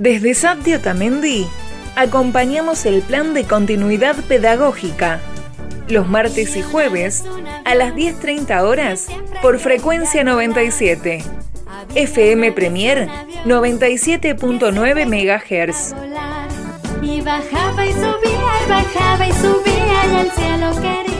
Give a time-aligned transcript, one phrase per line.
[0.00, 1.46] Desde SAPTI Otamendi
[1.94, 5.20] acompañamos el plan de continuidad pedagógica
[5.88, 7.22] los martes y jueves
[7.66, 9.08] a las 10.30 horas
[9.42, 11.22] por frecuencia 97.
[11.94, 13.08] FM Premier
[13.44, 15.94] 97.9 MHz.
[17.02, 18.10] Y bajaba y subía,
[18.64, 21.19] y bajaba y subía, y al cielo quería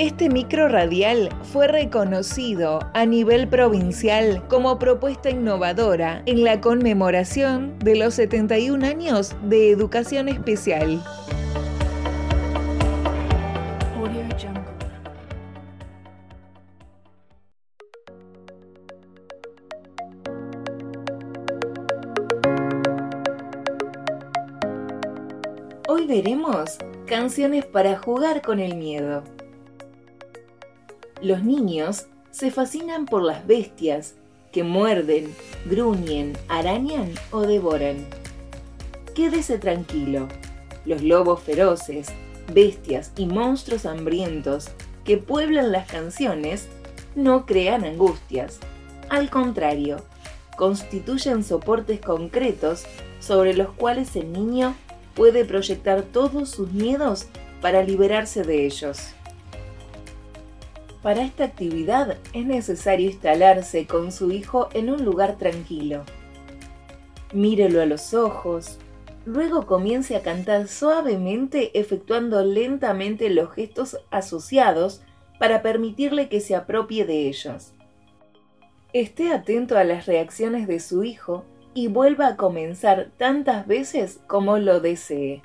[0.00, 7.96] Este micro radial fue reconocido a nivel provincial como propuesta innovadora en la conmemoración de
[7.96, 11.04] los 71 años de educación especial.
[25.86, 29.24] Hoy veremos canciones para jugar con el miedo.
[31.22, 34.14] Los niños se fascinan por las bestias
[34.52, 35.34] que muerden,
[35.66, 38.06] gruñen, arañan o devoran.
[39.14, 40.28] Quédese tranquilo.
[40.86, 42.08] Los lobos feroces,
[42.54, 44.70] bestias y monstruos hambrientos
[45.04, 46.68] que pueblan las canciones
[47.14, 48.58] no crean angustias.
[49.10, 49.98] Al contrario,
[50.56, 52.84] constituyen soportes concretos
[53.18, 54.74] sobre los cuales el niño
[55.14, 57.26] puede proyectar todos sus miedos
[57.60, 59.14] para liberarse de ellos.
[61.02, 66.04] Para esta actividad es necesario instalarse con su hijo en un lugar tranquilo.
[67.32, 68.78] Mírelo a los ojos,
[69.24, 75.00] luego comience a cantar suavemente efectuando lentamente los gestos asociados
[75.38, 77.72] para permitirle que se apropie de ellos.
[78.92, 84.58] Esté atento a las reacciones de su hijo y vuelva a comenzar tantas veces como
[84.58, 85.40] lo desee.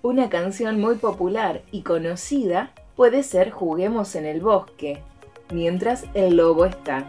[0.00, 5.02] Una canción muy popular y conocida puede ser Juguemos en el bosque,
[5.50, 7.08] mientras el lobo está.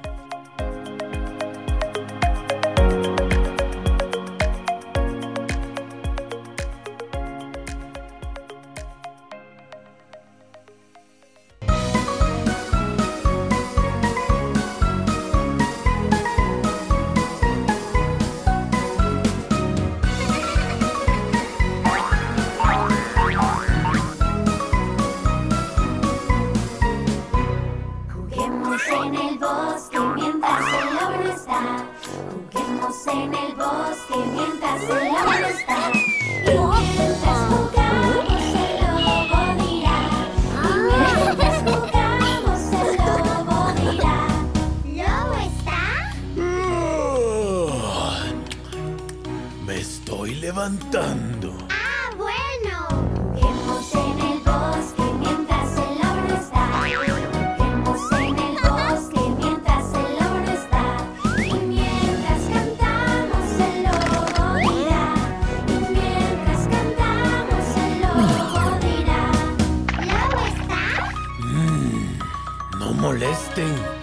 [73.56, 73.95] 定。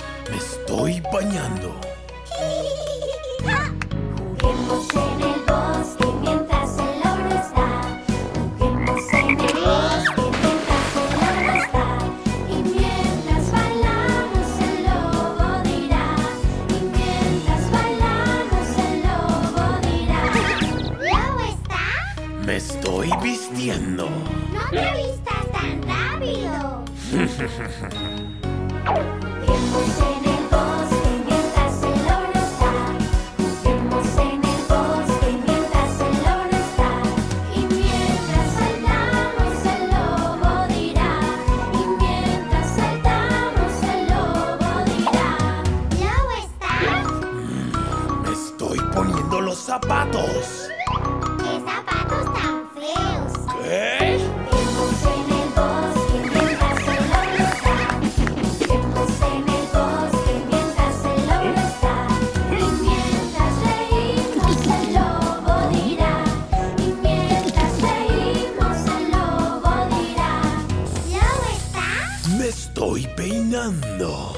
[73.63, 74.32] Bañando.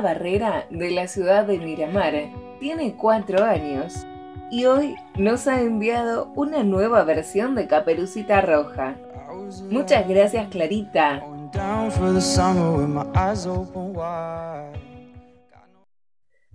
[0.00, 2.14] Barrera, de la ciudad de Miramar,
[2.60, 4.06] tiene cuatro años
[4.50, 8.96] y hoy nos ha enviado una nueva versión de Caperucita Roja.
[9.70, 11.22] Muchas gracias, Clarita.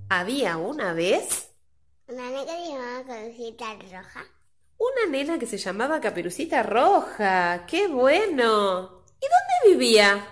[0.09, 1.49] Había una vez
[2.07, 4.23] Una nena que llamaba Caperucita Roja.
[4.77, 7.65] una nena que se llamaba Caperucita Roja.
[7.67, 9.03] ¡Qué bueno!
[9.19, 10.25] ¿Y dónde vivía?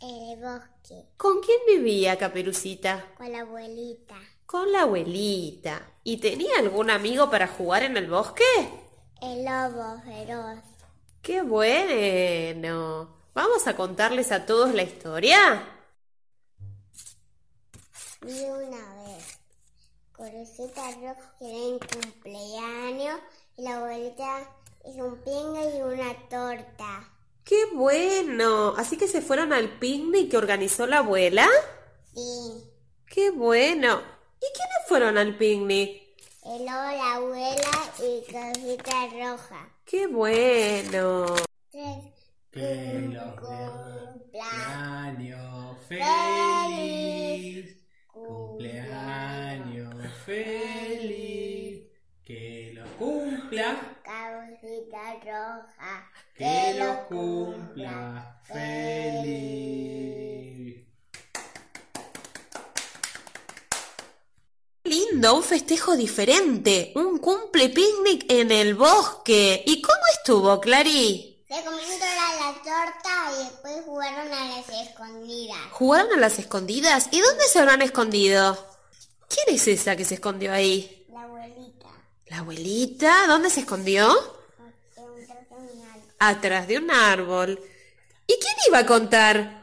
[0.00, 0.73] En el bosque,
[1.16, 3.06] ¿Con quién vivía Caperucita?
[3.16, 4.16] con la abuelita.
[4.44, 5.80] Con la abuelita.
[6.02, 8.44] ¿Y tenía algún amigo para jugar en el bosque?
[9.22, 10.58] El lobo feroz.
[11.22, 13.16] ¡Qué bueno!
[13.32, 15.66] ¿Vamos a contarles a todos la historia?
[18.20, 19.38] Vi una vez.
[20.12, 23.20] Caperucita Roja era en cumpleaños
[23.56, 24.50] y la abuelita
[24.86, 27.10] hizo un pinga y una torta.
[27.44, 28.74] ¡Qué bueno!
[28.78, 31.46] ¿Así que se fueron al picnic que organizó la abuela?
[32.14, 32.64] Sí.
[33.06, 34.00] ¡Qué bueno!
[34.40, 36.02] ¿Y quiénes fueron al picnic?
[36.46, 39.68] El la abuela y Caperucita Roja.
[39.84, 41.26] ¡Qué bueno!
[41.70, 42.14] Tres.
[44.30, 46.04] Cumpleaños Feliz.
[57.08, 59.94] Cumpla feliz.
[64.84, 69.62] Lindo, un festejo diferente, un cumple picnic en el bosque.
[69.66, 71.44] ¿Y cómo estuvo, Clary?
[71.48, 75.58] Se comieron toda la torta y después jugaron a las escondidas.
[75.72, 77.08] ¿Jugaron a las escondidas?
[77.12, 78.58] ¿Y dónde se habrán escondido?
[79.28, 81.06] ¿Quién es esa que se escondió ahí?
[81.10, 81.88] La abuelita.
[82.26, 83.26] ¿La abuelita?
[83.26, 84.14] ¿Dónde se escondió?
[86.28, 87.60] Atrás de un árbol.
[88.26, 89.62] ¿Y quién iba a contar?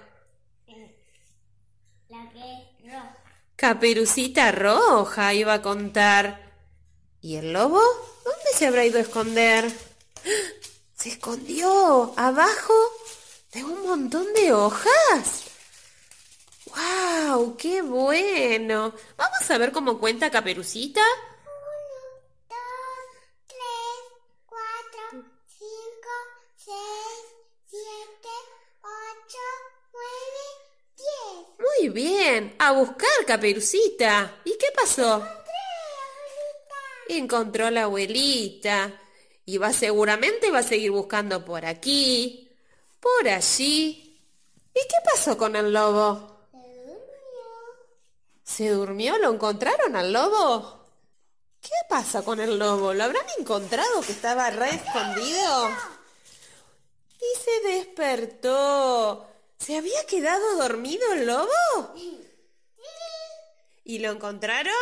[2.10, 3.18] La que roja.
[3.56, 6.52] Caperucita Roja iba a contar.
[7.22, 7.82] ¿Y el lobo?
[8.24, 9.72] ¿Dónde se habrá ido a esconder?
[10.96, 12.74] Se escondió abajo
[13.54, 15.46] de un montón de hojas.
[16.68, 17.58] ¡Wow!
[17.58, 18.94] ¡Qué bueno!
[19.18, 21.02] Vamos a ver cómo cuenta Caperucita.
[31.82, 34.36] Muy bien, a buscar Caperucita.
[34.46, 35.28] ¿Y qué pasó?
[37.10, 39.02] Encontró a la abuelita.
[39.48, 42.56] Y va seguramente va a seguir buscando por aquí,
[43.00, 44.22] por allí.
[44.76, 46.50] ¿Y qué pasó con el lobo?
[48.44, 49.18] ¿Se durmió?
[49.18, 50.86] ¿Lo encontraron al lobo?
[51.60, 52.94] ¿Qué pasa con el lobo?
[52.94, 55.70] ¿Lo habrán encontrado que estaba re escondido?
[57.18, 59.31] Y se despertó.
[59.62, 61.94] ¿Se había quedado dormido el lobo?
[63.84, 64.74] ¿Y lo encontraron?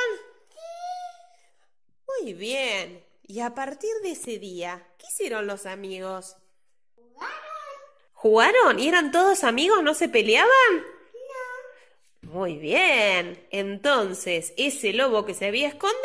[2.07, 3.05] Muy bien.
[3.24, 6.38] Y a partir de ese día, ¿qué hicieron los amigos?
[8.13, 8.79] ¿Jugaron?
[8.79, 9.83] ¿Y eran todos amigos?
[9.83, 10.50] ¿No se peleaban?
[12.24, 12.31] No.
[12.31, 13.45] Muy bien.
[13.51, 16.00] Entonces, ese lobo que se había escondido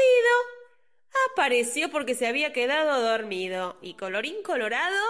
[1.30, 3.76] apareció porque se había quedado dormido.
[3.82, 5.00] Y colorín colorado,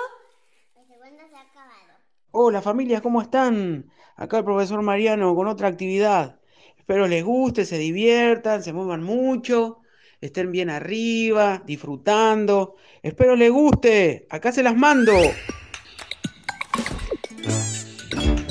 [0.76, 1.94] El segundo se ha acabado.
[2.36, 3.92] Hola familias, ¿cómo están?
[4.16, 6.40] Acá el profesor Mariano con otra actividad.
[6.76, 9.82] Espero les guste, se diviertan, se muevan mucho,
[10.20, 12.74] estén bien arriba, disfrutando.
[13.04, 14.26] Espero les guste.
[14.30, 15.12] Acá se las mando.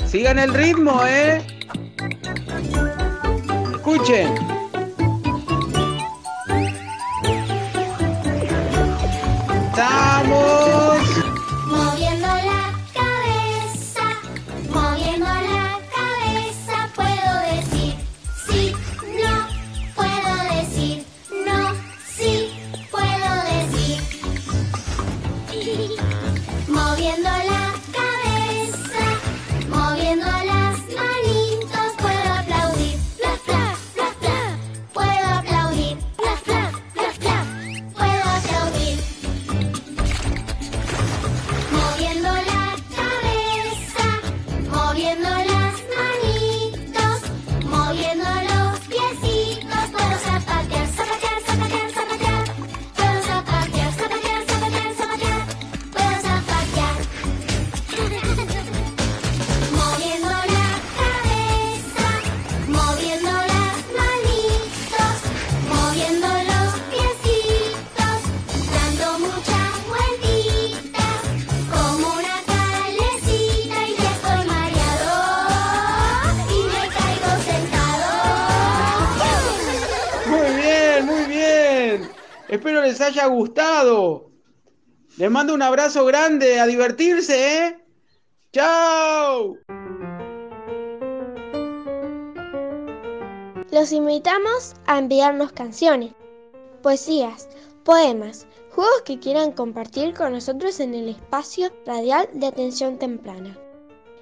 [0.06, 1.42] Sigan el ritmo, ¿eh?
[3.74, 4.53] Escuchen.
[82.54, 84.30] Espero les haya gustado.
[85.16, 87.84] Les mando un abrazo grande, a divertirse, ¿eh?
[88.52, 89.56] ¡Chao!
[93.72, 96.12] Los invitamos a enviarnos canciones,
[96.80, 97.48] poesías,
[97.82, 103.58] poemas, juegos que quieran compartir con nosotros en el espacio radial de atención temprana.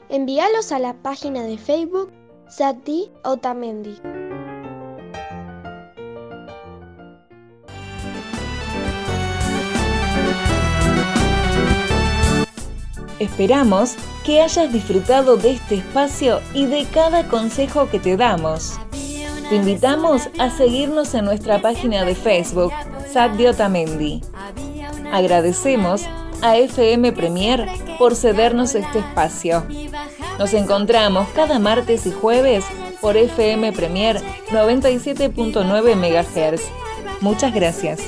[0.09, 2.11] Envíalos a la página de Facebook
[2.49, 4.32] Sati Otamendi.
[13.23, 18.81] Esperamos que hayas disfrutado de este espacio y de cada consejo que te damos.
[19.49, 22.73] Te invitamos a seguirnos en nuestra página de Facebook,
[23.13, 24.23] Sat de Otamendi.
[25.13, 26.03] Agradecemos
[26.43, 27.65] a FM Premier
[27.97, 29.65] por cedernos este espacio.
[30.41, 32.65] Nos encontramos cada martes y jueves
[33.01, 36.63] por FM Premier 97.9 MHz.
[37.21, 38.01] Muchas gracias.